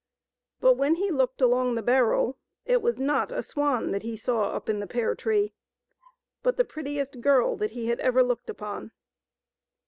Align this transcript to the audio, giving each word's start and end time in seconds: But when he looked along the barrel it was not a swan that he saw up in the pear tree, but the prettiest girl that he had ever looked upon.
But 0.59 0.77
when 0.77 0.95
he 0.95 1.11
looked 1.11 1.41
along 1.43 1.75
the 1.75 1.83
barrel 1.83 2.39
it 2.65 2.81
was 2.81 2.97
not 2.97 3.31
a 3.31 3.43
swan 3.43 3.91
that 3.91 4.01
he 4.01 4.17
saw 4.17 4.49
up 4.49 4.67
in 4.67 4.79
the 4.79 4.87
pear 4.87 5.13
tree, 5.13 5.53
but 6.41 6.57
the 6.57 6.65
prettiest 6.65 7.21
girl 7.21 7.55
that 7.57 7.73
he 7.73 7.85
had 7.85 7.99
ever 7.99 8.23
looked 8.23 8.49
upon. 8.49 8.93